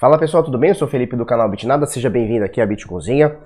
[0.00, 0.70] Fala pessoal, tudo bem?
[0.70, 3.36] Eu sou Felipe do canal Bitnada, seja bem-vindo aqui à Bitcozinha.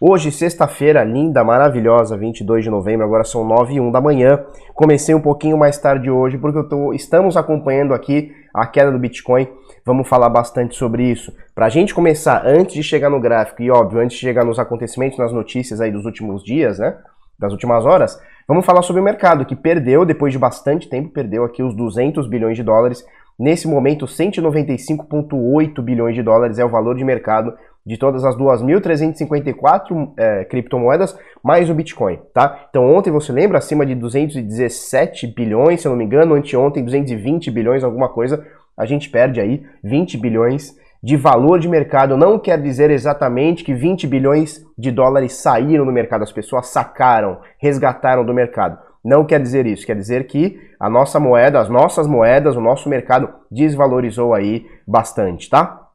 [0.00, 4.42] Hoje, sexta-feira, linda, maravilhosa, 22 de novembro, agora são 9 e 1 da manhã.
[4.72, 9.48] Comecei um pouquinho mais tarde hoje porque tô, estamos acompanhando aqui a queda do Bitcoin.
[9.84, 11.30] Vamos falar bastante sobre isso.
[11.54, 14.58] Para a gente começar, antes de chegar no gráfico e óbvio, antes de chegar nos
[14.58, 16.96] acontecimentos, nas notícias aí dos últimos dias, né?
[17.38, 21.44] Das últimas horas, vamos falar sobre o mercado que perdeu, depois de bastante tempo, perdeu
[21.44, 23.04] aqui os 200 bilhões de dólares
[23.38, 27.54] Nesse momento, 195,8 bilhões de dólares é o valor de mercado
[27.86, 32.66] de todas as 2.354 é, criptomoedas, mais o Bitcoin, tá?
[32.68, 37.50] Então ontem, você lembra, acima de 217 bilhões, se eu não me engano, anteontem 220
[37.50, 38.44] bilhões, alguma coisa,
[38.76, 42.16] a gente perde aí 20 bilhões de valor de mercado.
[42.16, 47.38] Não quer dizer exatamente que 20 bilhões de dólares saíram do mercado, as pessoas sacaram,
[47.58, 48.87] resgataram do mercado.
[49.04, 52.88] Não quer dizer isso, quer dizer que a nossa moeda, as nossas moedas, o nosso
[52.88, 55.88] mercado desvalorizou aí bastante, tá?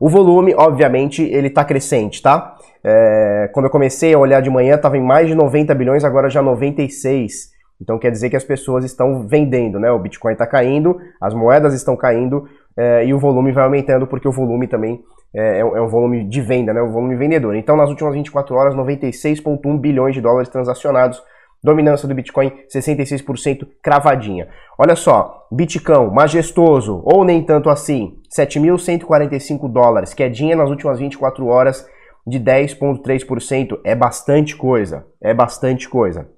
[0.00, 2.56] O volume, obviamente, ele está crescente, tá?
[2.82, 6.28] É, quando eu comecei a olhar de manhã, estava em mais de 90 bilhões, agora
[6.28, 7.52] já 96.
[7.80, 9.90] Então quer dizer que as pessoas estão vendendo, né?
[9.90, 14.26] O Bitcoin está caindo, as moedas estão caindo é, e o volume vai aumentando porque
[14.26, 15.02] o volume também
[15.34, 16.80] é, é, um volume de venda, né?
[16.80, 17.56] O volume vendedor.
[17.56, 21.22] Então nas últimas 24 horas, 96,1 bilhões de dólares transacionados
[21.62, 24.48] Dominância do Bitcoin 66% cravadinha.
[24.76, 31.86] Olha só, Bitcão majestoso ou nem tanto assim, 7.145 dólares, quedinha nas últimas 24 horas
[32.26, 36.28] de 10.3%, é bastante coisa, é bastante coisa.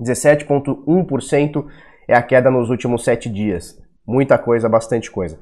[0.00, 1.64] 17.1%
[2.08, 3.80] é a queda nos últimos 7 dias.
[4.06, 5.36] Muita coisa, bastante coisa.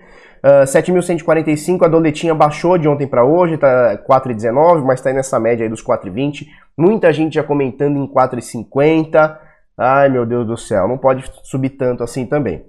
[0.45, 5.41] Uh, ah, 7.145, a doletinha baixou de ontem para hoje, tá 4,19, mas está nessa
[5.41, 6.47] média aí dos 4,20.
[6.77, 9.39] Muita gente já comentando em 4,50.
[9.77, 12.65] Ai meu Deus do céu, não pode subir tanto assim também.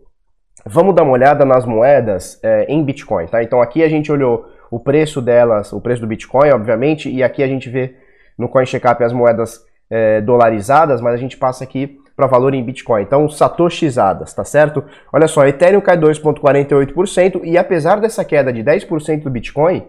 [0.66, 3.44] Vamos dar uma olhada nas moedas é, em Bitcoin, tá?
[3.44, 7.44] Então aqui a gente olhou o preço delas, o preço do Bitcoin, obviamente, e aqui
[7.44, 7.96] a gente vê
[8.38, 13.02] no CoinCheckup as moedas é, dolarizadas, mas a gente passa aqui para valor em Bitcoin.
[13.02, 14.84] Então, satoshizadas, tá certo?
[15.12, 19.84] Olha só, Ethereum cai 2,48% e apesar dessa queda de 10% do Bitcoin,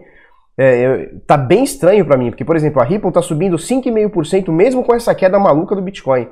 [0.57, 4.83] é, tá bem estranho para mim, porque, por exemplo, a Ripple tá subindo 5,5% mesmo
[4.83, 6.27] com essa queda maluca do Bitcoin.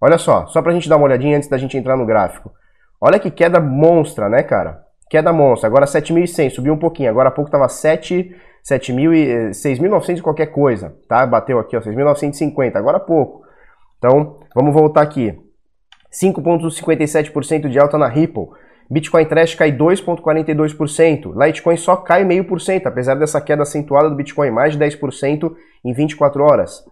[0.00, 2.50] Olha só, só pra gente dar uma olhadinha antes da gente entrar no gráfico.
[3.00, 4.82] Olha que queda monstra, né, cara?
[5.08, 5.68] Queda monstra.
[5.68, 7.10] Agora 7.100, subiu um pouquinho.
[7.10, 8.34] Agora há pouco tava 7,
[8.68, 11.24] 7.000 6.900 qualquer coisa, tá?
[11.24, 12.74] Bateu aqui, ó, 6.950.
[12.74, 13.44] Agora há pouco.
[13.98, 15.43] Então, vamos voltar aqui.
[16.14, 18.48] 5,57% de alta na Ripple.
[18.90, 21.34] Bitcoin Trash cai 2,42%.
[21.34, 25.52] Litecoin só cai 0,5%, apesar dessa queda acentuada do Bitcoin, mais de 10%
[25.84, 26.84] em 24 horas.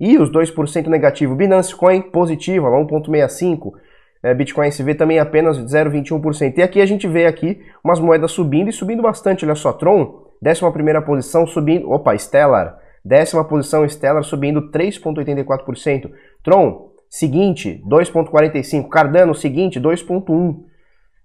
[0.00, 1.34] E os 2% negativo.
[1.34, 3.72] Binance Coin positiva, 1,65%.
[4.20, 6.58] É, Bitcoin SV também apenas 0,21%.
[6.58, 9.44] E aqui a gente vê aqui umas moedas subindo e subindo bastante.
[9.44, 10.60] Olha só, Tron, 11
[11.06, 11.88] posição, subindo.
[11.90, 16.10] Opa, Stellar, décima posição, Stellar subindo 3,84%.
[16.42, 18.88] Tron, seguinte, 2.45.
[18.88, 20.64] Cardano, seguinte, 2.1.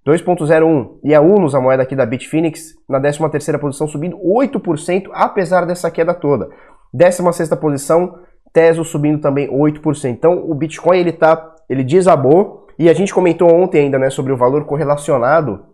[0.06, 1.00] 2.01.
[1.04, 5.90] E a Unos, a moeda aqui da Bitfinex, na 13ª posição, subindo 8%, apesar dessa
[5.90, 6.50] queda toda.
[6.94, 8.20] 16ª posição,
[8.52, 10.12] Teso subindo também 8%.
[10.12, 14.32] Então, o Bitcoin, ele tá, ele desabou, e a gente comentou ontem ainda, né, sobre
[14.32, 15.66] o valor correlacionado,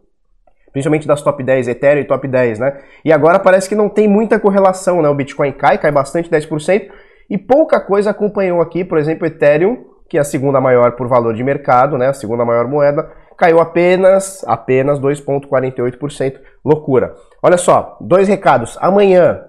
[0.71, 2.79] principalmente das top 10, Ethereum e top 10, né?
[3.03, 5.09] E agora parece que não tem muita correlação, né?
[5.09, 6.89] O Bitcoin cai, cai bastante, 10%,
[7.29, 11.33] e pouca coisa acompanhou aqui, por exemplo, Ethereum, que é a segunda maior por valor
[11.33, 16.39] de mercado, né, a segunda maior moeda, caiu apenas apenas 2.48%.
[16.65, 17.13] Loucura.
[17.41, 18.77] Olha só, dois recados.
[18.81, 19.41] Amanhã,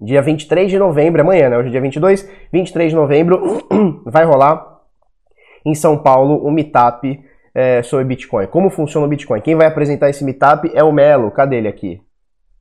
[0.00, 3.66] dia 23 de novembro, amanhã, né, hoje é dia 22, 23 de novembro,
[4.06, 4.64] vai rolar
[5.64, 7.18] em São Paulo o um meetup
[7.54, 8.46] é, sobre Bitcoin.
[8.46, 9.40] Como funciona o Bitcoin?
[9.40, 11.30] Quem vai apresentar esse meetup é o Melo.
[11.30, 12.00] Cadê ele aqui?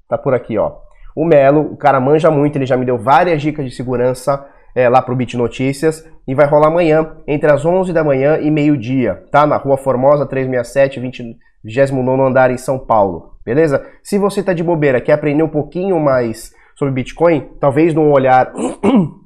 [0.07, 0.77] Tá por aqui, ó.
[1.15, 4.87] O Melo, o cara manja muito, ele já me deu várias dicas de segurança é,
[4.87, 9.23] lá pro Bit Notícias e vai rolar amanhã entre as 11 da manhã e meio-dia,
[9.31, 9.45] tá?
[9.45, 13.85] Na Rua Formosa 367, 20, 29 andar em São Paulo, beleza?
[14.03, 18.53] Se você tá de bobeira, quer aprender um pouquinho mais sobre Bitcoin, talvez num olhar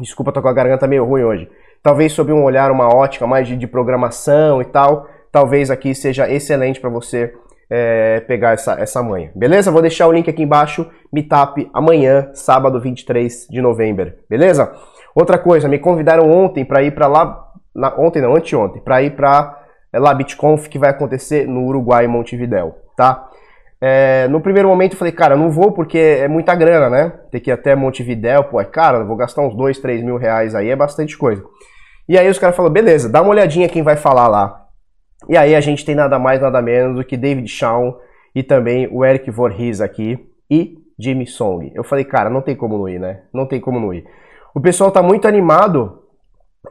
[0.00, 1.50] Desculpa, tô com a garganta meio ruim hoje.
[1.82, 6.30] Talvez sob um olhar, uma ótica mais de, de programação e tal, talvez aqui seja
[6.30, 7.34] excelente para você
[7.70, 9.30] é, pegar essa, essa manha.
[9.34, 9.70] Beleza?
[9.70, 14.12] Vou deixar o link aqui embaixo, Meetup, amanhã, sábado 23 de novembro.
[14.28, 14.72] Beleza?
[15.14, 19.16] Outra coisa, me convidaram ontem para ir para lá, na, ontem não, anteontem, para ir
[19.16, 19.58] para
[19.92, 23.28] é, lá BitConf que vai acontecer no Uruguai, Montevidéu, tá?
[23.80, 27.12] É, no primeiro momento eu falei, cara, não vou porque é muita grana, né?
[27.30, 30.54] Ter que ir até Montevidéu, pô, é caro, vou gastar uns 2, 3 mil reais
[30.54, 31.42] aí, é bastante coisa.
[32.08, 34.67] E aí os caras falaram, beleza, dá uma olhadinha quem vai falar lá.
[35.28, 38.00] E aí a gente tem nada mais, nada menos do que David Shaw
[38.34, 40.18] e também o Eric Voorhees aqui,
[40.50, 41.70] e Jimmy Song.
[41.74, 43.22] Eu falei, cara, não tem como não ir, né?
[43.32, 44.04] Não tem como não ir.
[44.54, 46.02] O pessoal tá muito animado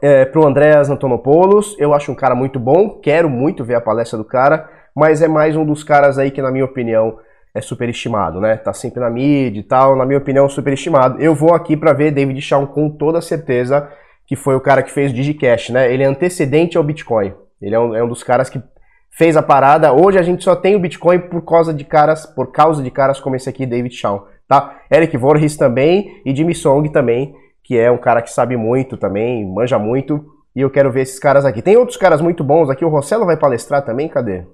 [0.02, 1.76] é, pro Andreas Antonopoulos.
[1.78, 5.28] Eu acho um cara muito bom, quero muito ver a palestra do cara, mas é
[5.28, 7.18] mais um dos caras aí que, na minha opinião,
[7.54, 8.56] é superestimado, né?
[8.56, 11.20] Tá sempre na mídia e tal, na minha opinião, superestimado.
[11.20, 13.88] Eu vou aqui para ver David Shawn com toda certeza,
[14.26, 15.92] que foi o cara que fez o DigiCash, né?
[15.92, 17.32] Ele é antecedente ao Bitcoin.
[17.60, 18.62] Ele é um, é um dos caras que
[19.10, 19.92] fez a parada.
[19.92, 23.20] Hoje a gente só tem o Bitcoin por causa de caras, por causa de caras
[23.20, 24.80] como esse aqui, David Shawn, tá?
[24.90, 29.44] Eric Voorhees também e Jimmy Song também, que é um cara que sabe muito também,
[29.46, 30.24] manja muito.
[30.54, 31.62] E eu quero ver esses caras aqui.
[31.62, 32.84] Tem outros caras muito bons aqui.
[32.84, 34.44] O Rossello vai palestrar também, cadê?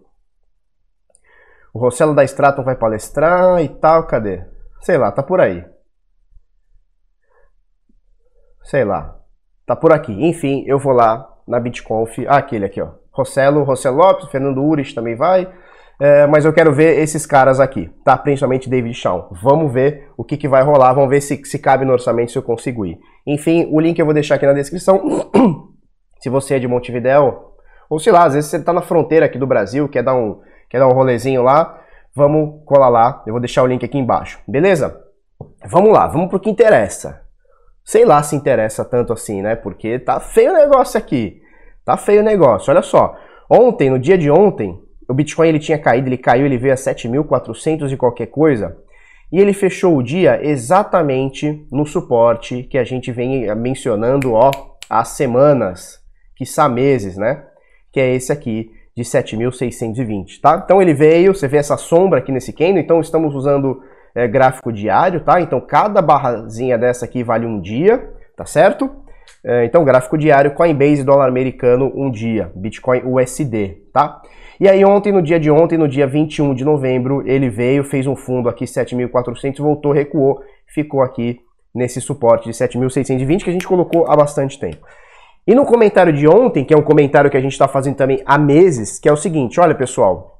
[1.73, 4.45] O Rossello da Straton vai palestrar e tal, cadê?
[4.81, 5.65] Sei lá, tá por aí.
[8.63, 9.19] Sei lá.
[9.67, 10.13] Tá por aqui.
[10.13, 12.19] Enfim, eu vou lá na BitConf.
[12.27, 12.89] Ah, aquele aqui, ó.
[13.13, 15.49] Rossello, Rossello Lopes, Fernando Urich também vai.
[16.01, 18.17] É, mas eu quero ver esses caras aqui, tá?
[18.17, 19.29] Principalmente David Shaw.
[19.43, 22.39] Vamos ver o que, que vai rolar, vamos ver se, se cabe no orçamento, se
[22.39, 22.99] eu consigo ir.
[23.27, 25.01] Enfim, o link eu vou deixar aqui na descrição.
[26.21, 27.53] se você é de Montevidéu,
[27.89, 30.41] ou sei lá, às vezes você tá na fronteira aqui do Brasil, quer dar um,
[30.69, 31.81] quer dar um rolezinho lá,
[32.15, 33.23] vamos colar lá.
[33.27, 35.01] Eu vou deixar o link aqui embaixo, beleza?
[35.67, 37.24] Vamos lá, vamos pro que interessa.
[37.85, 39.55] Sei lá se interessa tanto assim, né?
[39.55, 41.43] Porque tá feio o negócio aqui.
[41.85, 42.71] Tá feio o negócio.
[42.71, 43.15] Olha só.
[43.49, 46.77] Ontem, no dia de ontem, o Bitcoin ele tinha caído, ele caiu, ele veio a
[46.77, 48.77] 7.400 e qualquer coisa.
[49.31, 54.51] E ele fechou o dia exatamente no suporte que a gente vem mencionando, ó,
[54.89, 56.01] há semanas,
[56.37, 57.45] quiçá meses, né?
[57.93, 60.63] Que é esse aqui, de 7.620, tá?
[60.65, 63.83] Então ele veio, você vê essa sombra aqui nesse candle, então estamos usando
[64.15, 65.41] é, gráfico diário, tá?
[65.41, 68.91] Então cada barrazinha dessa aqui vale um dia, tá certo?
[69.43, 74.23] É, então gráfico diário, Coinbase dólar americano um dia, Bitcoin USD, tá?
[74.61, 78.07] E aí ontem, no dia de ontem, no dia 21 de novembro, ele veio, fez
[78.07, 81.41] um fundo aqui 7.400, voltou, recuou, ficou aqui
[81.75, 84.87] nesse suporte de 7.620 que a gente colocou há bastante tempo.
[85.47, 88.23] E no comentário de ontem, que é um comentário que a gente está fazendo também
[88.25, 90.34] há meses, que é o seguinte: olha pessoal,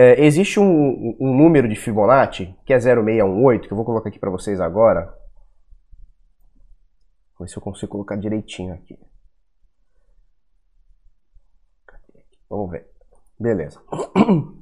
[0.00, 4.18] é, existe um, um, número de Fibonacci que é 0618, que eu vou colocar aqui
[4.20, 5.12] para vocês agora.
[7.36, 8.96] Vou ver se eu consigo colocar direitinho aqui.
[12.48, 12.86] Vamos ver.
[13.38, 13.82] Beleza.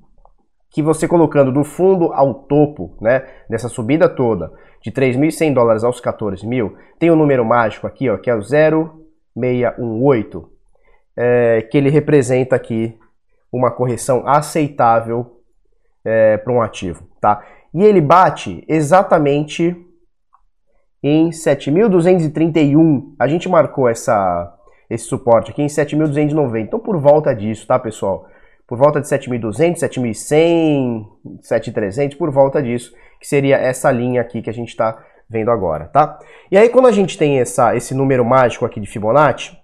[0.69, 4.53] Que você colocando do fundo ao topo, né, dessa subida toda,
[4.83, 8.43] de 3.100 dólares aos 14 mil, tem um número mágico aqui, ó, que é o
[8.43, 10.51] 0 618,
[11.17, 12.99] é, que ele representa aqui
[13.57, 15.41] uma correção aceitável
[16.05, 17.45] é, para um ativo, tá?
[17.75, 19.77] E ele bate exatamente
[21.03, 23.15] em 7.231.
[23.19, 24.55] A gente marcou essa,
[24.89, 26.61] esse suporte aqui em 7.290.
[26.61, 28.27] Então, por volta disso, tá, pessoal?
[28.67, 31.07] Por volta de 7.200, 7.100,
[31.43, 34.99] 7.300, por volta disso, que seria essa linha aqui que a gente está
[35.29, 36.19] vendo agora, tá?
[36.51, 39.57] E aí quando a gente tem essa, esse número mágico aqui de Fibonacci,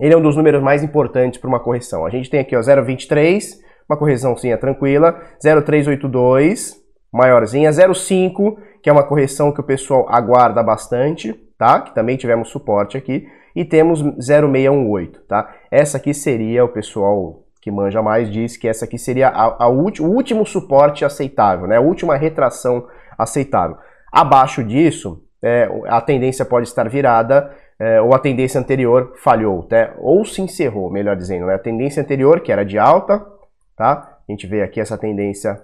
[0.00, 2.04] ele é um dos números mais importantes para uma correção.
[2.04, 3.42] A gente tem aqui ó 0,23,
[3.88, 6.76] uma correçãozinha tranquila, 0,382,
[7.12, 11.80] maiorzinha, 0,5, que é uma correção que o pessoal aguarda bastante, tá?
[11.80, 15.54] Que também tivemos suporte aqui, e temos 0,618, tá?
[15.70, 19.68] Essa aqui seria o pessoal que manja mais diz que essa aqui seria a, a
[19.68, 21.76] o último suporte aceitável, né?
[21.76, 23.76] A última retração aceitável.
[24.10, 29.92] Abaixo disso, é, a tendência pode estar virada é, ou a tendência anterior falhou, né?
[29.98, 31.46] ou se encerrou, melhor dizendo.
[31.46, 31.54] Né?
[31.54, 33.24] A tendência anterior, que era de alta,
[33.76, 34.18] tá?
[34.28, 35.60] a gente vê aqui essa tendência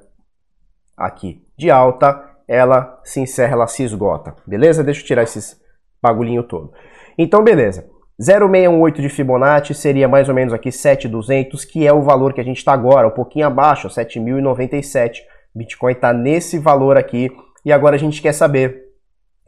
[0.97, 4.83] aqui de alta, ela se encerra, ela se esgota, beleza?
[4.83, 5.61] Deixa eu tirar esses
[6.03, 6.73] bagulhinho todo.
[7.17, 7.89] Então, beleza.
[8.21, 12.45] 0,618 de Fibonacci seria mais ou menos aqui 7,200, que é o valor que a
[12.45, 15.19] gente está agora, um pouquinho abaixo, 7.097.
[15.55, 17.31] Bitcoin está nesse valor aqui
[17.65, 18.87] e agora a gente quer saber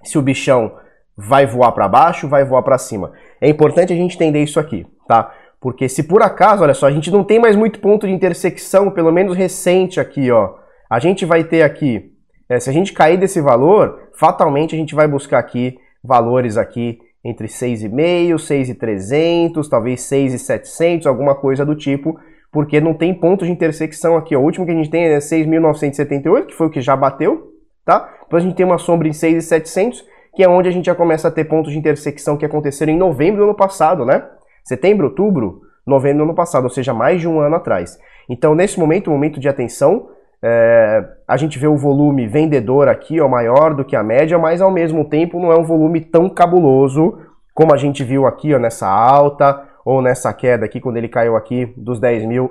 [0.04, 0.76] se o bichão
[1.20, 3.12] vai voar para baixo, vai voar para cima.
[3.40, 5.32] É importante a gente entender isso aqui, tá?
[5.60, 8.90] Porque se por acaso, olha só, a gente não tem mais muito ponto de intersecção,
[8.90, 10.54] pelo menos recente aqui, ó.
[10.88, 12.12] A gente vai ter aqui,
[12.48, 16.98] é, se a gente cair desse valor, fatalmente a gente vai buscar aqui valores aqui
[17.22, 22.18] entre 6,5, 6,300, talvez 6,700, alguma coisa do tipo,
[22.50, 24.34] porque não tem ponto de intersecção aqui.
[24.34, 24.40] Ó.
[24.40, 27.52] O último que a gente tem é 6.978, que foi o que já bateu,
[27.84, 28.10] tá?
[28.22, 30.02] Depois a gente tem uma sombra em 6,700,
[30.34, 32.98] que é onde a gente já começa a ter pontos de intersecção que aconteceram em
[32.98, 34.24] novembro do ano passado, né?
[34.64, 37.98] Setembro, outubro, novembro do ano passado, ou seja, mais de um ano atrás.
[38.28, 40.08] Então, nesse momento, momento de atenção,
[40.42, 44.62] é, a gente vê o volume vendedor aqui ó, maior do que a média, mas
[44.62, 47.18] ao mesmo tempo não é um volume tão cabuloso
[47.52, 51.36] como a gente viu aqui ó, nessa alta ou nessa queda aqui, quando ele caiu
[51.36, 52.50] aqui dos 10 mil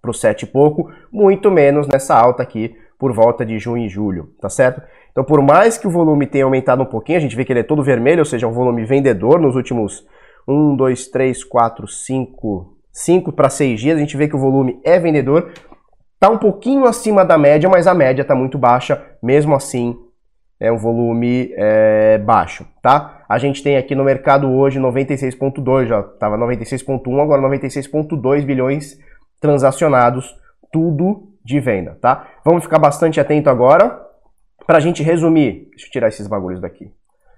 [0.00, 3.88] para o 7 e pouco, muito menos nessa alta aqui por volta de junho e
[3.88, 4.82] julho, tá certo?
[5.10, 7.60] Então, por mais que o volume tenha aumentado um pouquinho, a gente vê que ele
[7.60, 10.06] é todo vermelho, ou seja, um volume vendedor nos últimos
[10.46, 14.80] 1, 2, 3, 4, 5, 5 para 6 dias, a gente vê que o volume
[14.84, 15.52] é vendedor.
[16.18, 19.96] Tá um pouquinho acima da média, mas a média está muito baixa, mesmo assim
[20.60, 23.24] é um volume é, baixo, tá?
[23.26, 28.98] A gente tem aqui no mercado hoje 96.2, já estava 96.1, agora 96.2 bilhões
[29.40, 30.36] transacionados,
[30.70, 32.26] tudo de venda, tá?
[32.44, 34.09] Vamos ficar bastante atento agora
[34.70, 35.66] para a gente resumir.
[35.70, 36.92] Deixa eu tirar esses bagulhos daqui,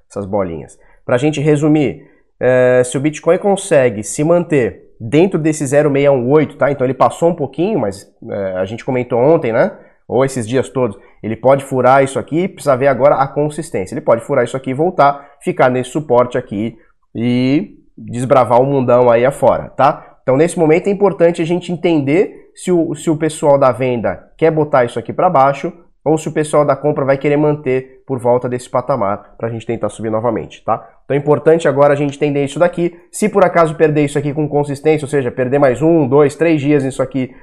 [0.07, 0.79] essas bolinhas.
[1.03, 2.07] Para a gente resumir,
[2.39, 6.71] é, se o Bitcoin consegue se manter dentro desse 0618, tá?
[6.71, 9.73] Então ele passou um pouquinho, mas é, a gente comentou ontem, né?
[10.07, 13.95] Ou esses dias todos, ele pode furar isso aqui, precisa ver agora a consistência.
[13.95, 16.77] Ele pode furar isso aqui e voltar, ficar nesse suporte aqui
[17.15, 20.19] e desbravar o mundão aí afora, tá?
[20.23, 24.31] Então nesse momento é importante a gente entender se o, se o pessoal da venda
[24.37, 25.73] quer botar isso aqui para baixo
[26.05, 29.51] ou se o pessoal da compra vai querer manter por volta desse patamar para a
[29.51, 30.89] gente tentar subir novamente, tá?
[31.05, 32.99] Então é importante agora a gente entender isso daqui.
[33.11, 36.61] Se por acaso perder isso aqui com consistência, ou seja, perder mais um, dois, três
[36.61, 37.35] dias isso aqui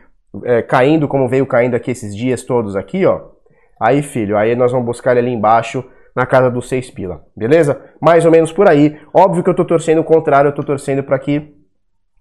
[0.44, 3.22] é, caindo, como veio caindo aqui esses dias todos aqui, ó.
[3.82, 7.82] Aí, filho, aí nós vamos buscar ele ali embaixo na casa dos seis pila, beleza?
[8.02, 9.00] Mais ou menos por aí.
[9.14, 11.56] Óbvio que eu tô torcendo o contrário, eu tô torcendo para que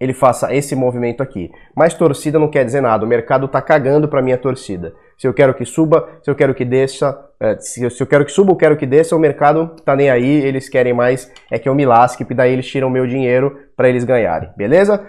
[0.01, 1.51] ele faça esse movimento aqui.
[1.75, 4.95] Mas torcida não quer dizer nada, o mercado tá cagando para minha torcida.
[5.17, 8.31] Se eu quero que suba, se eu quero que desça, é, se, eu, quero que
[8.31, 11.69] suba ou quero que desça, o mercado tá nem aí, eles querem mais é que
[11.69, 15.05] eu me lasque, e daí eles tiram meu dinheiro para eles ganharem, beleza?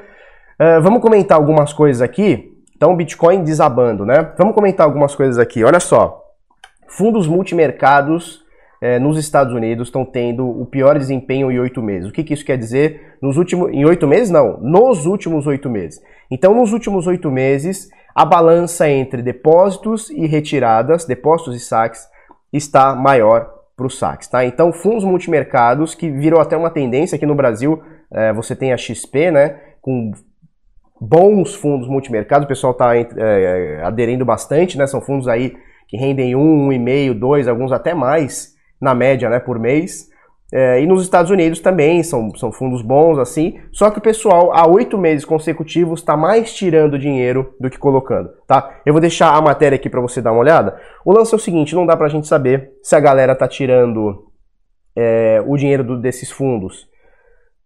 [0.60, 2.55] Uh, vamos comentar algumas coisas aqui.
[2.75, 4.31] Então, Bitcoin desabando, né?
[4.38, 5.63] Vamos comentar algumas coisas aqui.
[5.63, 6.24] Olha só,
[6.88, 8.43] fundos multimercados
[8.81, 12.09] é, nos Estados Unidos estão tendo o pior desempenho em oito meses.
[12.09, 13.17] O que, que isso quer dizer?
[13.21, 16.01] Nos últimos, em oito meses, não, nos últimos oito meses.
[16.31, 22.07] Então, nos últimos oito meses, a balança entre depósitos e retiradas, depósitos e saques,
[22.51, 24.43] está maior para os saques, tá?
[24.43, 27.81] Então, fundos multimercados, que virou até uma tendência aqui no Brasil,
[28.12, 30.12] é, você tem a XP, né, com
[31.00, 35.55] bons fundos multimercados, o pessoal está é, é, aderindo bastante, né, são fundos aí
[35.88, 40.09] que rendem um, um e meio, dois, alguns até mais, na média, né, por mês.
[40.51, 43.59] É, e nos Estados Unidos também são, são fundos bons, assim.
[43.71, 48.31] Só que o pessoal, há oito meses consecutivos, está mais tirando dinheiro do que colocando,
[48.48, 48.79] tá?
[48.83, 50.79] Eu vou deixar a matéria aqui para você dar uma olhada.
[51.05, 53.48] O lance é o seguinte: não dá para a gente saber se a galera tá
[53.48, 54.27] tirando
[54.95, 56.88] é, o dinheiro do, desses fundos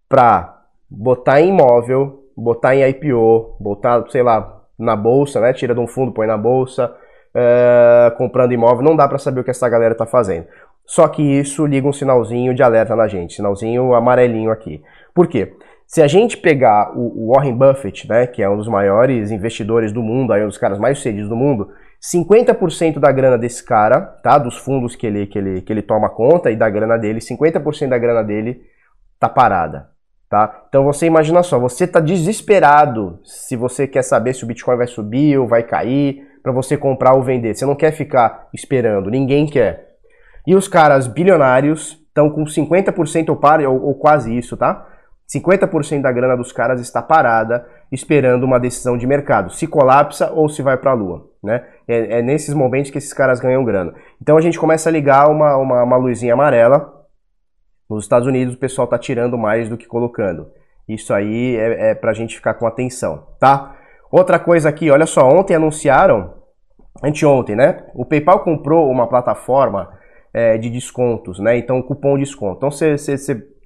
[0.10, 5.54] para botar em imóvel, botar em IPO, botar, sei lá, na bolsa, né?
[5.54, 6.94] Tira de um fundo, põe na bolsa,
[7.34, 8.84] é, comprando imóvel.
[8.84, 10.48] Não dá para saber o que essa galera tá fazendo.
[10.86, 14.82] Só que isso liga um sinalzinho de alerta na gente, sinalzinho amarelinho aqui.
[15.14, 15.54] Por quê?
[15.88, 20.02] Se a gente pegar o Warren Buffett, né, que é um dos maiores investidores do
[20.02, 21.70] mundo, aí um dos caras mais sucedidos do mundo,
[22.02, 26.10] 50% da grana desse cara, tá, dos fundos que ele, que ele, que ele toma
[26.10, 28.62] conta e da grana dele, 50% da grana dele
[29.20, 29.90] tá parada,
[30.30, 30.66] tá?
[30.68, 34.88] Então você imagina só, você tá desesperado se você quer saber se o Bitcoin vai
[34.88, 37.56] subir ou vai cair, para você comprar ou vender.
[37.56, 39.93] Você não quer ficar esperando, ninguém quer.
[40.46, 44.88] E os caras bilionários estão com 50% ou, par, ou, ou quase isso, tá?
[45.34, 50.50] 50% da grana dos caras está parada esperando uma decisão de mercado, se colapsa ou
[50.50, 51.66] se vai para a lua, né?
[51.88, 53.94] É, é, nesses momentos que esses caras ganham grana.
[54.22, 56.92] Então a gente começa a ligar uma, uma, uma luzinha amarela.
[57.90, 60.48] Nos Estados Unidos o pessoal está tirando mais do que colocando.
[60.88, 63.76] Isso aí é, é para a gente ficar com atenção, tá?
[64.12, 66.34] Outra coisa aqui, olha só, ontem anunciaram,
[67.04, 67.86] anteontem, né?
[67.96, 69.90] O PayPal comprou uma plataforma
[70.34, 71.58] é, de descontos, né?
[71.58, 72.58] Então, cupom desconto.
[72.58, 72.96] Então, você,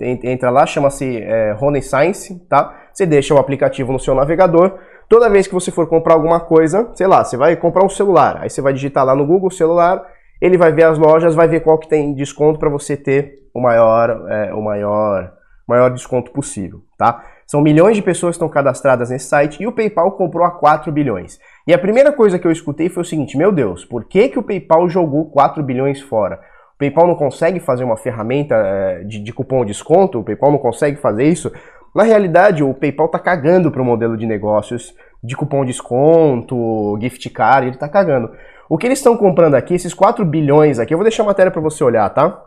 [0.01, 2.75] entra lá, chama-se é, Science, tá?
[2.91, 4.77] Você deixa o aplicativo no seu navegador.
[5.07, 8.39] Toda vez que você for comprar alguma coisa, sei lá, você vai comprar um celular,
[8.41, 10.05] aí você vai digitar lá no Google celular,
[10.41, 13.61] ele vai ver as lojas, vai ver qual que tem desconto para você ter o
[13.61, 15.31] maior, é, o maior,
[15.65, 17.23] maior desconto possível, tá?
[17.45, 20.91] São milhões de pessoas que estão cadastradas nesse site e o PayPal comprou a 4
[20.91, 21.39] bilhões.
[21.65, 24.37] E a primeira coisa que eu escutei foi o seguinte: meu Deus, por que, que
[24.37, 26.41] o PayPal jogou 4 bilhões fora?
[26.77, 30.51] O PayPal não consegue fazer uma ferramenta é, de, de cupom de desconto, o PayPal
[30.51, 31.51] não consegue fazer isso.
[31.95, 34.93] Na realidade, o PayPal está cagando para o modelo de negócios
[35.23, 38.31] de cupom de desconto, gift card, ele está cagando.
[38.69, 41.51] O que eles estão comprando aqui, esses 4 bilhões aqui, eu vou deixar a matéria
[41.51, 42.43] para você olhar, tá?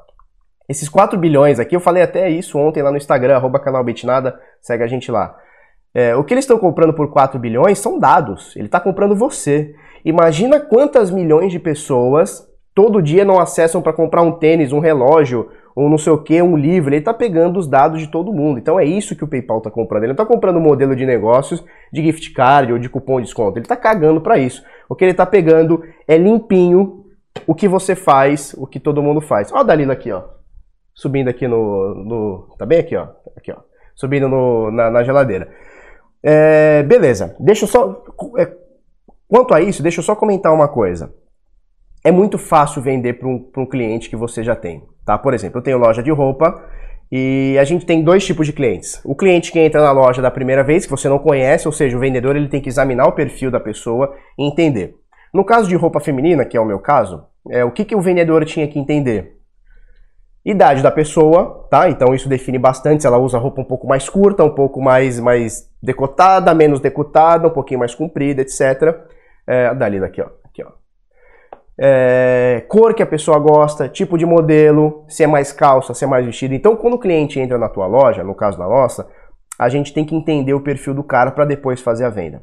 [0.68, 4.38] Esses 4 bilhões aqui, eu falei até isso ontem lá no Instagram, arroba canal Bitnada,
[4.60, 5.36] segue a gente lá.
[5.92, 8.54] É, o que eles estão comprando por 4 bilhões são dados.
[8.54, 9.74] Ele está comprando você.
[10.04, 15.50] Imagina quantas milhões de pessoas todo dia não acessam para comprar um tênis, um relógio,
[15.74, 16.90] ou não sei o que, um livro.
[16.90, 18.58] Ele está pegando os dados de todo mundo.
[18.58, 20.02] Então é isso que o PayPal está comprando.
[20.02, 23.26] Ele não está comprando um modelo de negócios de gift card ou de cupom de
[23.26, 23.58] desconto.
[23.58, 24.62] Ele está cagando para isso.
[24.88, 27.04] O que ele está pegando é limpinho
[27.46, 29.52] o que você faz, o que todo mundo faz.
[29.52, 30.22] Ó a Dalila aqui, ó.
[30.94, 32.56] Subindo aqui no, no...
[32.58, 33.08] Tá bem aqui, ó.
[33.36, 33.56] Aqui, ó.
[33.94, 35.48] Subindo no, na, na geladeira.
[36.22, 37.36] É, beleza.
[37.38, 38.04] Deixa eu só...
[38.36, 38.52] É,
[39.28, 41.14] quanto a isso, deixa eu só comentar uma coisa.
[42.02, 45.18] É muito fácil vender para um, um cliente que você já tem, tá?
[45.18, 46.64] Por exemplo, eu tenho loja de roupa
[47.12, 48.98] e a gente tem dois tipos de clientes.
[49.04, 51.94] O cliente que entra na loja da primeira vez, que você não conhece, ou seja,
[51.94, 54.94] o vendedor ele tem que examinar o perfil da pessoa e entender.
[55.32, 58.00] No caso de roupa feminina, que é o meu caso, é, o que, que o
[58.00, 59.36] vendedor tinha que entender?
[60.42, 61.90] Idade da pessoa, tá?
[61.90, 65.20] Então isso define bastante se ela usa roupa um pouco mais curta, um pouco mais,
[65.20, 68.96] mais decotada, menos decotada, um pouquinho mais comprida, etc.
[69.46, 70.40] É, a Dalila aqui, ó
[71.82, 76.06] é, cor que a pessoa gosta, tipo de modelo, se é mais calça, se é
[76.06, 76.52] mais vestido.
[76.52, 79.08] Então, quando o cliente entra na tua loja, no caso da nossa,
[79.58, 82.42] a gente tem que entender o perfil do cara para depois fazer a venda.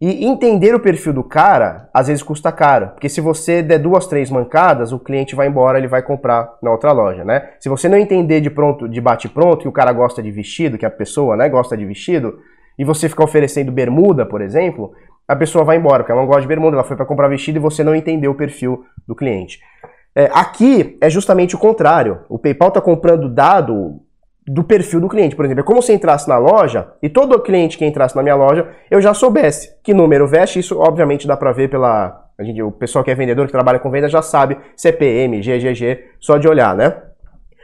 [0.00, 4.06] E entender o perfil do cara, às vezes custa caro, porque se você der duas,
[4.06, 7.50] três mancadas, o cliente vai embora, ele vai comprar na outra loja, né?
[7.60, 10.78] Se você não entender de pronto, de bate pronto, que o cara gosta de vestido,
[10.78, 12.38] que a pessoa, né, gosta de vestido,
[12.78, 14.92] e você ficar oferecendo bermuda, por exemplo,
[15.26, 17.56] a pessoa vai embora, porque ela não gosta de bermuda, ela foi para comprar vestido
[17.56, 19.60] e você não entendeu o perfil do cliente.
[20.14, 22.20] É, aqui é justamente o contrário.
[22.28, 24.00] O PayPal está comprando dado
[24.46, 25.36] do perfil do cliente.
[25.36, 28.34] Por exemplo, é como se entrasse na loja e todo cliente que entrasse na minha
[28.34, 30.58] loja eu já soubesse que número veste.
[30.58, 32.20] Isso, obviamente, dá para ver pela.
[32.38, 36.04] A gente, o pessoal que é vendedor, que trabalha com venda, já sabe CPM, GGG,
[36.18, 36.96] só de olhar, né?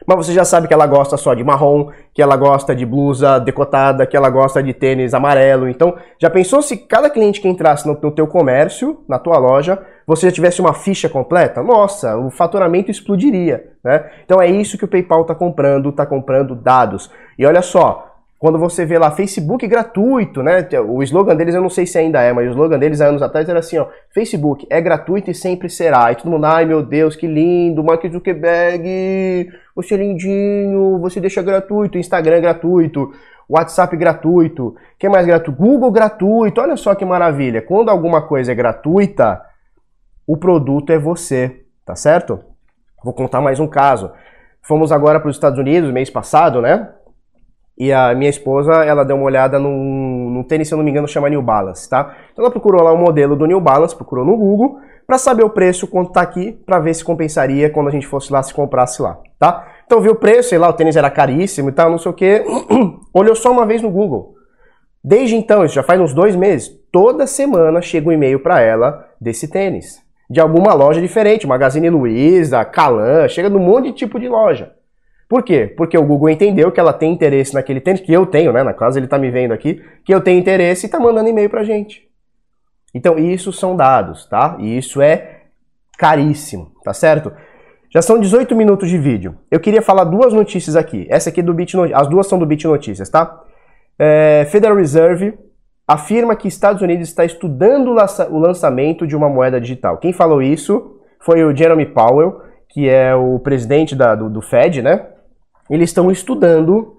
[0.07, 3.39] Mas você já sabe que ela gosta só de marrom, que ela gosta de blusa
[3.39, 5.69] decotada, que ela gosta de tênis amarelo.
[5.69, 9.79] Então, já pensou se cada cliente que entrasse no, no teu comércio, na tua loja,
[10.07, 11.63] você já tivesse uma ficha completa?
[11.63, 14.09] Nossa, o faturamento explodiria, né?
[14.25, 17.11] Então é isso que o PayPal está comprando, está comprando dados.
[17.39, 18.08] E olha só,
[18.39, 20.67] quando você vê lá Facebook gratuito, né?
[20.87, 23.21] O slogan deles eu não sei se ainda é, mas o slogan deles há anos
[23.21, 26.13] atrás era assim, ó, Facebook é gratuito e sempre será.
[26.13, 31.43] E todo mundo, ai meu Deus, que lindo, Mark Zuckerberg, você é lindinho, você deixa
[31.43, 33.13] gratuito, Instagram é gratuito,
[33.49, 35.61] WhatsApp gratuito, que mais gratuito?
[35.61, 37.61] Google gratuito, olha só que maravilha.
[37.61, 39.43] Quando alguma coisa é gratuita,
[40.25, 42.39] o produto é você, tá certo?
[43.03, 44.13] Vou contar mais um caso.
[44.63, 46.89] Fomos agora para os Estados Unidos mês passado, né?
[47.79, 50.91] E a minha esposa, ela deu uma olhada num, num tênis, se eu não me
[50.91, 52.17] engano, chama New Balance, tá?
[52.33, 55.51] Então ela procurou lá o modelo do New Balance, procurou no Google, para saber o
[55.51, 59.01] preço, quanto tá aqui, para ver se compensaria quando a gente fosse lá, se comprasse
[59.01, 59.67] lá, tá?
[59.87, 62.15] Então viu o preço, sei lá, o tênis era caríssimo e tal, não sei o
[62.15, 62.45] que,
[63.15, 64.35] olhou só uma vez no Google.
[65.03, 69.07] Desde então, isso já faz uns dois meses, toda semana chega um e-mail para ela
[69.21, 70.03] desse tênis.
[70.29, 74.73] De alguma loja diferente, Magazine Luiza, Calan, chega de um monte de tipo de loja.
[75.29, 75.73] Por quê?
[75.77, 78.63] Porque o Google entendeu que ela tem interesse naquele tênis, que eu tenho, né?
[78.63, 81.51] Na casa ele está me vendo aqui, que eu tenho interesse e está mandando e-mail
[81.51, 82.09] para gente.
[82.95, 84.57] Então, isso são dados, tá?
[84.59, 85.43] E isso é
[85.99, 87.31] caríssimo, tá certo?
[87.91, 89.37] Já são 18 minutos de vídeo.
[89.51, 91.07] Eu queria falar duas notícias aqui.
[91.11, 93.43] Essa aqui é do Bit As duas são do Bit Notícias, tá?
[93.99, 95.39] É, Federal Reserve
[95.87, 97.97] afirma que Estados Unidos está estudando
[98.31, 99.97] o lançamento de uma moeda digital.
[99.97, 104.83] Quem falou isso foi o Jeremy Powell, que é o presidente da, do, do Fed,
[104.83, 105.07] né?
[105.71, 106.97] Eles estão estudando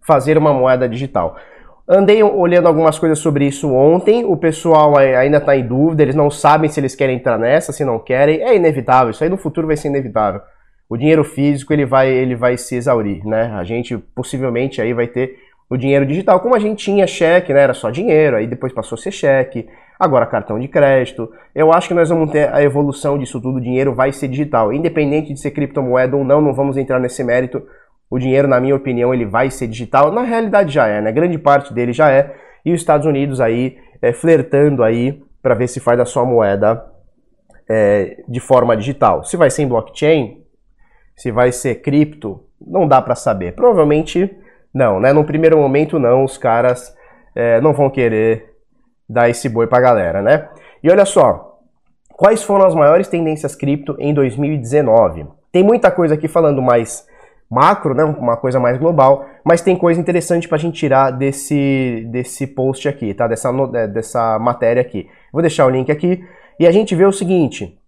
[0.00, 1.36] fazer uma moeda digital.
[1.88, 6.28] Andei olhando algumas coisas sobre isso ontem, o pessoal ainda está em dúvida, eles não
[6.30, 9.68] sabem se eles querem entrar nessa, se não querem, é inevitável, isso aí no futuro
[9.68, 10.40] vai ser inevitável.
[10.88, 13.52] O dinheiro físico ele vai, ele vai se exaurir, né?
[13.54, 15.36] A gente possivelmente aí vai ter
[15.70, 17.60] o dinheiro digital, como a gente tinha cheque, né?
[17.60, 21.30] Era só dinheiro, aí depois passou a ser cheque, agora cartão de crédito.
[21.54, 24.72] Eu acho que nós vamos ter a evolução disso tudo, o dinheiro vai ser digital,
[24.72, 27.62] independente de ser criptomoeda ou não, não vamos entrar nesse mérito
[28.10, 30.12] o dinheiro, na minha opinião, ele vai ser digital.
[30.12, 31.10] Na realidade já é, né?
[31.10, 32.34] Grande parte dele já é.
[32.64, 36.84] E os Estados Unidos aí é, flertando aí para ver se faz a sua moeda
[37.68, 39.24] é, de forma digital.
[39.24, 40.42] Se vai ser em blockchain,
[41.16, 43.54] se vai ser cripto, não dá para saber.
[43.54, 44.36] Provavelmente
[44.72, 45.12] não, né?
[45.12, 46.94] No primeiro momento não, os caras
[47.34, 48.54] é, não vão querer
[49.08, 50.48] dar esse boi pra galera, né?
[50.82, 51.58] E olha só,
[52.10, 55.26] quais foram as maiores tendências cripto em 2019?
[55.50, 57.06] Tem muita coisa aqui falando mais
[57.50, 62.06] macro, né, uma coisa mais global, mas tem coisa interessante para a gente tirar desse,
[62.10, 63.26] desse post aqui, tá?
[63.26, 65.08] Dessa, é, dessa matéria aqui.
[65.32, 66.24] Vou deixar o link aqui
[66.58, 67.78] e a gente vê o seguinte: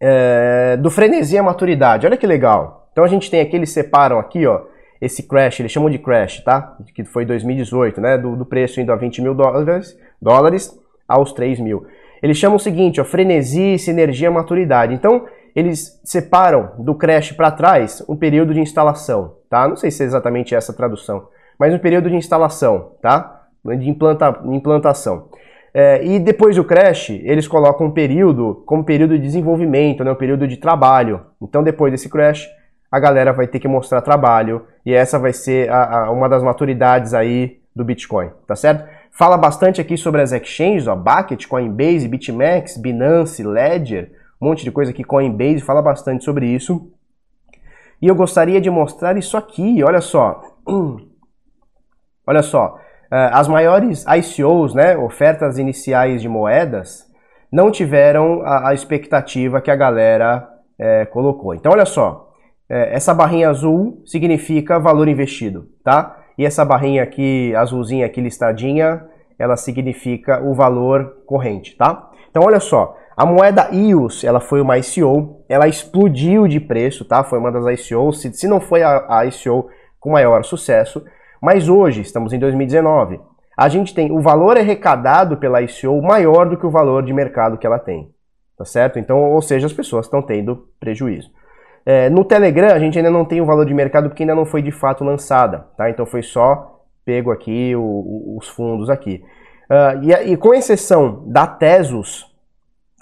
[0.00, 2.06] é, do frenesi à maturidade.
[2.06, 2.88] Olha que legal.
[2.92, 4.62] Então a gente tem aqui, eles separam aqui, ó,
[5.00, 6.76] esse crash, eles chamam de crash, tá?
[6.94, 8.18] Que foi 2018, né?
[8.18, 11.86] Do, do preço indo a 20 mil dólares, dólares aos 3 mil.
[12.22, 14.92] Eles chamam o seguinte, ó, frenesi, sinergia, maturidade.
[14.92, 15.26] Então,
[15.58, 19.66] eles separam do crash para trás um período de instalação, tá?
[19.66, 21.26] Não sei se é exatamente essa tradução,
[21.58, 23.42] mas um período de instalação, tá?
[23.64, 25.28] De implanta, implantação.
[25.74, 30.14] É, e depois do crash, eles colocam um período como período de desenvolvimento, né, um
[30.14, 31.22] período de trabalho.
[31.42, 32.48] Então, depois desse crash,
[32.90, 36.42] a galera vai ter que mostrar trabalho e essa vai ser a, a, uma das
[36.42, 38.88] maturidades aí do Bitcoin, tá certo?
[39.10, 44.70] Fala bastante aqui sobre as exchanges, ó, Bucket, Coinbase, BitMEX, Binance, Ledger, um monte de
[44.70, 46.90] coisa aqui, Coinbase, fala bastante sobre isso.
[48.00, 50.40] E eu gostaria de mostrar isso aqui, olha só.
[52.26, 52.78] Olha só,
[53.10, 57.08] eh, as maiores ICOs, né, ofertas iniciais de moedas,
[57.50, 60.46] não tiveram a, a expectativa que a galera
[60.78, 61.54] é, colocou.
[61.54, 62.30] Então, olha só,
[62.68, 66.18] é, essa barrinha azul significa valor investido, tá?
[66.36, 69.04] E essa barrinha aqui, azulzinha aqui listadinha,
[69.38, 72.10] ela significa o valor corrente, tá?
[72.30, 77.24] Então, olha só, a moeda EOS, ela foi uma ICO, ela explodiu de preço, tá?
[77.24, 81.04] Foi uma das ICOs, se, se não foi a, a ICO com maior sucesso,
[81.42, 83.18] mas hoje, estamos em 2019,
[83.56, 87.58] a gente tem o valor arrecadado pela ICO maior do que o valor de mercado
[87.58, 88.08] que ela tem,
[88.56, 89.00] tá certo?
[89.00, 91.28] Então, ou seja, as pessoas estão tendo prejuízo.
[91.84, 94.46] É, no Telegram, a gente ainda não tem o valor de mercado porque ainda não
[94.46, 95.90] foi de fato lançada, tá?
[95.90, 99.24] Então foi só pego aqui o, o, os fundos aqui.
[99.68, 102.27] Uh, e, e, com exceção da Tesos,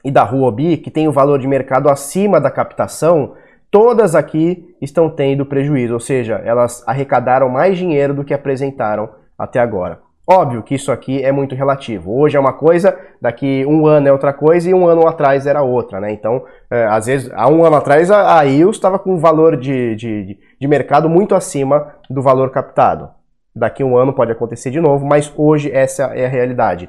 [0.07, 3.33] e da Huobi, que tem o valor de mercado acima da captação,
[3.73, 9.59] todas aqui estão tendo prejuízo, ou seja, elas arrecadaram mais dinheiro do que apresentaram até
[9.59, 9.99] agora.
[10.25, 12.17] Óbvio que isso aqui é muito relativo.
[12.17, 15.63] Hoje é uma coisa, daqui um ano é outra coisa e um ano atrás era
[15.63, 16.13] outra, né?
[16.13, 19.97] Então, é, às vezes, há um ano atrás a, IUS estava com um valor de,
[19.97, 23.11] de, de mercado muito acima do valor captado.
[23.55, 26.89] Daqui um ano pode acontecer de novo, mas hoje essa é a realidade.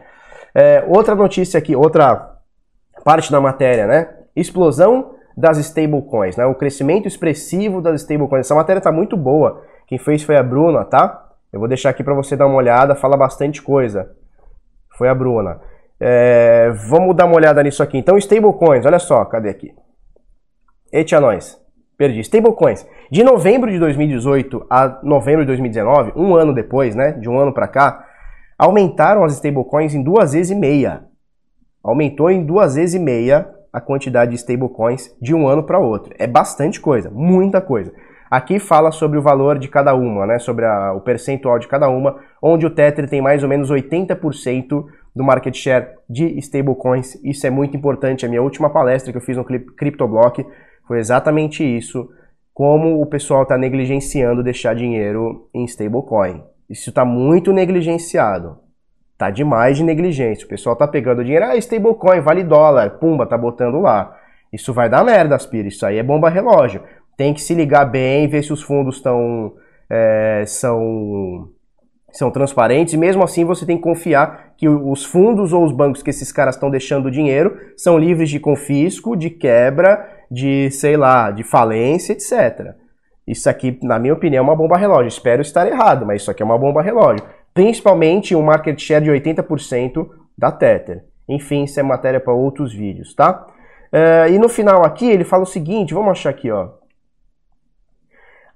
[0.53, 2.36] É, outra notícia aqui, outra
[3.07, 4.09] parte da matéria, né?
[4.35, 6.45] Explosão das stablecoins, né?
[6.45, 8.45] O crescimento expressivo das stablecoins.
[8.45, 9.63] Essa matéria tá muito boa.
[9.87, 11.25] Quem fez foi a Bruna, tá?
[11.53, 14.11] Eu vou deixar aqui para você dar uma olhada, fala bastante coisa.
[14.97, 15.61] Foi a Bruna.
[15.97, 17.97] É, vamos dar uma olhada nisso aqui.
[17.97, 19.73] Então, stablecoins, olha só, cadê aqui?
[20.91, 21.57] Eita nós.
[21.97, 22.19] Perdi.
[22.19, 22.85] Stablecoins.
[23.09, 27.13] De novembro de 2018 a novembro de 2019, um ano depois, né?
[27.13, 28.05] De um ano para cá,
[28.59, 31.07] aumentaram as stablecoins em duas vezes e meia
[31.87, 36.13] aumentou em duas vezes e meia a quantidade de stablecoins de um ano para outro.
[36.19, 37.93] É bastante coisa, muita coisa.
[38.29, 40.37] Aqui fala sobre o valor de cada uma, né?
[40.37, 44.85] sobre a, o percentual de cada uma, onde o Tether tem mais ou menos 80%
[45.15, 47.15] do market share de stablecoins.
[47.23, 48.25] Isso é muito importante.
[48.25, 50.45] A minha última palestra que eu fiz no CryptoBlock
[50.85, 52.09] foi exatamente isso.
[52.53, 56.43] Como o pessoal está negligenciando deixar dinheiro em stablecoin.
[56.69, 58.66] Isso está muito negligenciado.
[59.17, 60.45] Tá demais de negligência.
[60.45, 64.15] O pessoal tá pegando dinheiro, ah, stablecoin, vale dólar, pumba, tá botando lá.
[64.53, 65.67] Isso vai dar merda, Aspira.
[65.67, 66.83] Isso aí é bomba relógio.
[67.17, 69.53] Tem que se ligar bem, ver se os fundos estão
[69.89, 71.49] é, são
[72.11, 76.01] são transparentes e mesmo assim você tem que confiar que os fundos ou os bancos
[76.01, 81.31] que esses caras estão deixando dinheiro são livres de confisco, de quebra, de sei lá,
[81.31, 82.75] de falência, etc.
[83.27, 85.09] Isso aqui, na minha opinião, é uma bomba relógio.
[85.09, 87.25] Espero estar errado, mas isso aqui é uma bomba relógio
[87.57, 91.03] principalmente um market share de 80% da Tether.
[91.27, 93.47] Enfim, isso é matéria para outros vídeos, tá?
[93.91, 96.69] Uh, e no final aqui ele fala o seguinte, vamos achar aqui, ó.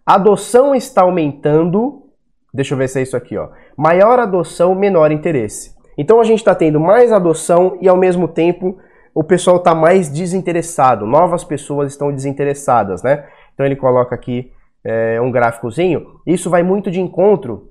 [0.06, 2.12] Adoção está aumentando,
[2.54, 3.50] deixa eu ver se é isso aqui, ó.
[3.76, 5.76] Maior adoção, menor interesse.
[5.98, 8.78] Então a gente está tendo mais adoção e ao mesmo tempo
[9.16, 13.26] o pessoal está mais desinteressado, novas pessoas estão desinteressadas, né?
[13.56, 14.52] Então ele coloca aqui
[14.84, 16.22] é, um gráficozinho.
[16.24, 17.71] Isso vai muito de encontro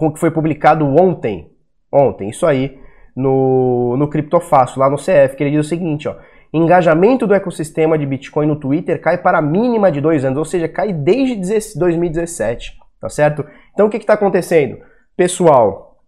[0.00, 1.50] com o que foi publicado ontem,
[1.92, 2.80] ontem, isso aí,
[3.14, 6.16] no, no Criptofácil, lá no CF, que ele diz o seguinte, ó,
[6.50, 10.44] engajamento do ecossistema de Bitcoin no Twitter cai para a mínima de dois anos, ou
[10.46, 13.44] seja, cai desde 2017, tá certo?
[13.74, 14.78] Então o que está acontecendo?
[15.14, 15.98] Pessoal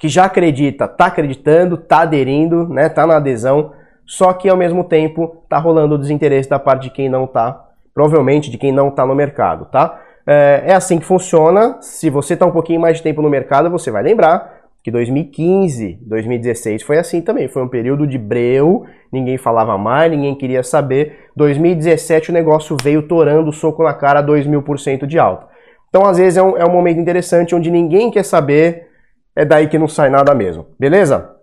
[0.00, 3.72] que já acredita, está acreditando, está aderindo, né, tá na adesão,
[4.04, 7.68] só que ao mesmo tempo está rolando o desinteresse da parte de quem não está,
[7.94, 10.07] provavelmente de quem não está no mercado, tá?
[10.30, 11.78] É, é assim que funciona.
[11.80, 16.00] Se você está um pouquinho mais de tempo no mercado, você vai lembrar que 2015,
[16.02, 17.48] 2016 foi assim também.
[17.48, 21.30] Foi um período de breu, ninguém falava mais, ninguém queria saber.
[21.34, 25.48] 2017 o negócio veio torando soco na cara, 2 mil por cento de alta.
[25.88, 28.88] Então, às vezes, é um, é um momento interessante onde ninguém quer saber,
[29.34, 30.66] é daí que não sai nada mesmo.
[30.78, 31.36] Beleza?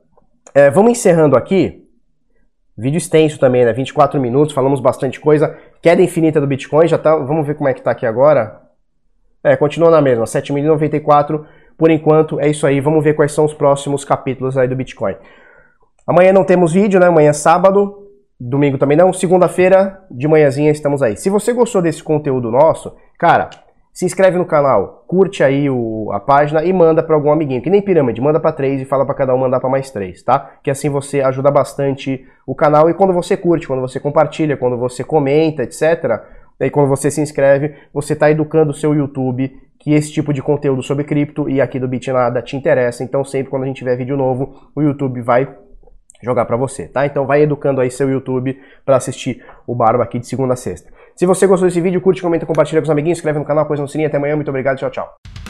[0.54, 1.84] É, vamos encerrando aqui.
[2.78, 3.74] Vídeo extenso também, né?
[3.74, 5.58] 24 minutos, falamos bastante coisa.
[5.82, 7.16] Queda infinita do Bitcoin, já tá.
[7.16, 8.65] Vamos ver como é que tá aqui agora.
[9.46, 11.46] É, continua na mesma, 7.094
[11.78, 12.40] por enquanto.
[12.40, 15.16] É isso aí, vamos ver quais são os próximos capítulos aí do Bitcoin.
[16.08, 17.08] Amanhã não temos vídeo, né?
[17.08, 18.08] Amanhã é sábado,
[18.40, 19.14] domingo também não.
[19.14, 21.16] Segunda-feira, de manhãzinha, estamos aí.
[21.16, 23.52] Se você gostou desse conteúdo nosso, cara,
[23.94, 27.62] se inscreve no canal, curte aí o, a página e manda para algum amiguinho.
[27.62, 30.24] Que nem pirâmide, manda para três e fala para cada um mandar para mais três,
[30.24, 30.58] tá?
[30.64, 34.78] Que assim você ajuda bastante o canal e quando você curte, quando você compartilha, quando
[34.78, 36.22] você comenta, etc.
[36.60, 40.42] E quando você se inscreve, você está educando o seu YouTube que esse tipo de
[40.42, 43.04] conteúdo sobre cripto e aqui do Bitnada te interessa.
[43.04, 45.48] Então sempre quando a gente tiver vídeo novo, o YouTube vai
[46.24, 47.06] jogar para você, tá?
[47.06, 50.92] Então vai educando aí seu YouTube para assistir o Barba aqui de segunda a sexta.
[51.16, 53.84] Se você gostou desse vídeo, curte, comenta, compartilha com os amiguinhos, inscreve no canal, coisa
[53.84, 54.08] no sininho.
[54.08, 55.45] Até amanhã, muito obrigado, tchau, tchau.